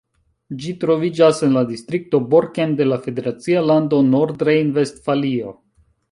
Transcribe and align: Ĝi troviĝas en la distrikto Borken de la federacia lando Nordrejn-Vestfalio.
Ĝi 0.61 0.71
troviĝas 0.83 1.41
en 1.47 1.51
la 1.57 1.61
distrikto 1.71 2.21
Borken 2.31 2.73
de 2.79 2.87
la 2.87 2.97
federacia 3.03 3.61
lando 3.73 3.99
Nordrejn-Vestfalio. 4.09 5.53